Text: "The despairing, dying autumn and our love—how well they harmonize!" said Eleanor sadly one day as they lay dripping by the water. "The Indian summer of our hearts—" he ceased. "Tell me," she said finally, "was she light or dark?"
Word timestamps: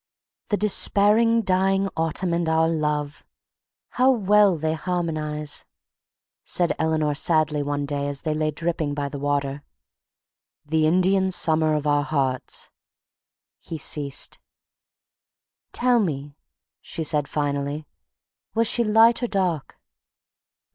"The 0.47 0.57
despairing, 0.57 1.43
dying 1.43 1.87
autumn 1.95 2.33
and 2.33 2.49
our 2.49 2.67
love—how 2.67 4.09
well 4.11 4.57
they 4.57 4.73
harmonize!" 4.73 5.67
said 6.43 6.75
Eleanor 6.79 7.13
sadly 7.13 7.61
one 7.61 7.85
day 7.85 8.07
as 8.07 8.23
they 8.23 8.33
lay 8.33 8.49
dripping 8.49 8.95
by 8.95 9.09
the 9.09 9.19
water. 9.19 9.61
"The 10.65 10.87
Indian 10.87 11.29
summer 11.29 11.75
of 11.75 11.85
our 11.85 12.01
hearts—" 12.01 12.71
he 13.59 13.77
ceased. 13.77 14.39
"Tell 15.71 15.99
me," 15.99 16.35
she 16.81 17.03
said 17.03 17.27
finally, 17.27 17.85
"was 18.55 18.67
she 18.67 18.83
light 18.83 19.21
or 19.21 19.27
dark?" 19.27 19.77